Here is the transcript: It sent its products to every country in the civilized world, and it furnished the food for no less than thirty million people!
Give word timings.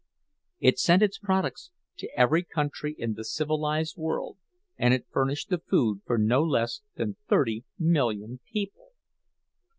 It 0.59 0.79
sent 0.79 1.03
its 1.03 1.19
products 1.19 1.69
to 1.97 2.09
every 2.17 2.41
country 2.41 2.95
in 2.97 3.13
the 3.13 3.23
civilized 3.23 3.97
world, 3.97 4.39
and 4.75 4.95
it 4.95 5.05
furnished 5.11 5.49
the 5.49 5.59
food 5.59 6.01
for 6.07 6.17
no 6.17 6.41
less 6.43 6.81
than 6.95 7.17
thirty 7.29 7.65
million 7.77 8.39
people! 8.51 8.93